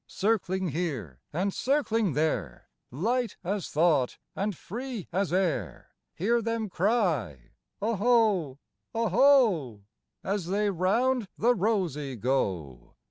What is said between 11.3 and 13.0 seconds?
the rosey go.